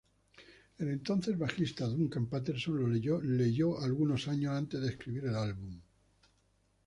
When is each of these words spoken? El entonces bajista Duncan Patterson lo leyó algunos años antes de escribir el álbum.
El 0.79 0.89
entonces 0.89 1.37
bajista 1.37 1.85
Duncan 1.85 2.25
Patterson 2.25 2.75
lo 2.91 3.19
leyó 3.21 3.79
algunos 3.79 4.27
años 4.27 4.51
antes 4.55 4.81
de 4.81 4.87
escribir 4.89 5.25
el 5.25 5.35
álbum. 5.35 5.79